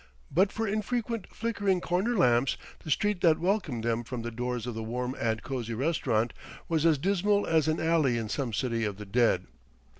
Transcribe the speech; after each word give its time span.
But 0.31 0.51
for 0.51 0.67
infrequent, 0.67 1.27
flickering, 1.31 1.79
corner 1.79 2.17
lamps, 2.17 2.57
the 2.83 2.89
street 2.89 3.21
that 3.21 3.37
welcomed 3.37 3.83
them 3.83 4.03
from 4.03 4.23
the 4.23 4.31
doors 4.31 4.65
of 4.65 4.73
the 4.73 4.81
warm 4.81 5.15
and 5.19 5.43
cosy 5.43 5.75
restaurant 5.75 6.33
was 6.67 6.87
as 6.87 6.97
dismal 6.97 7.45
as 7.45 7.67
an 7.67 7.79
alley 7.79 8.17
in 8.17 8.27
some 8.27 8.51
city 8.51 8.83
of 8.83 8.97
the 8.97 9.05
dead. 9.05 9.45